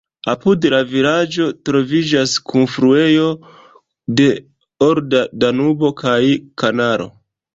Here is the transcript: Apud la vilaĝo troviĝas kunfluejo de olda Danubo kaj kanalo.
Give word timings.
Apud 0.31 0.63
la 0.73 0.77
vilaĝo 0.93 1.43
troviĝas 1.69 2.33
kunfluejo 2.53 3.27
de 4.21 4.27
olda 4.89 5.23
Danubo 5.45 5.93
kaj 6.03 6.19
kanalo. 6.63 7.07